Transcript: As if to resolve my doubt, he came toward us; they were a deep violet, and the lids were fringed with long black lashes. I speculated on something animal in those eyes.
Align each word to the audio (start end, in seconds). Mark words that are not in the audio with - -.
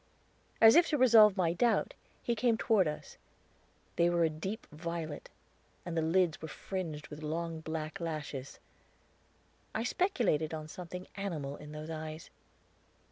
As 0.59 0.75
if 0.75 0.87
to 0.87 0.97
resolve 0.97 1.37
my 1.37 1.53
doubt, 1.53 1.93
he 2.23 2.33
came 2.33 2.57
toward 2.57 2.87
us; 2.87 3.17
they 3.97 4.09
were 4.09 4.23
a 4.23 4.31
deep 4.31 4.65
violet, 4.71 5.29
and 5.85 5.95
the 5.95 6.01
lids 6.01 6.41
were 6.41 6.47
fringed 6.47 7.09
with 7.09 7.21
long 7.21 7.59
black 7.59 7.99
lashes. 7.99 8.57
I 9.75 9.83
speculated 9.83 10.55
on 10.55 10.67
something 10.67 11.05
animal 11.17 11.55
in 11.55 11.71
those 11.71 11.91
eyes. 11.91 12.31